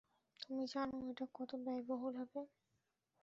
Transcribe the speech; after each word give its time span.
তুমি 0.39 0.63
জানো 0.73 0.95
এটা 1.11 1.25
কত 1.33 1.51
ব্যয়বহুল 1.63 2.13
হবে? 2.21 2.41